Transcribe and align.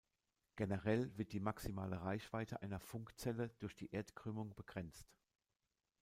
Generell 0.55 1.15
wird 1.15 1.31
die 1.31 1.39
maximale 1.39 2.01
Reichweite 2.01 2.63
einer 2.63 2.79
Funkzelle 2.79 3.49
durch 3.59 3.75
die 3.75 3.91
Erdkrümmung 3.93 4.55
begrenzt. 4.55 5.13